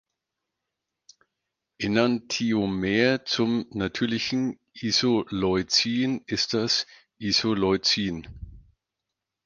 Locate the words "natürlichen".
3.69-4.57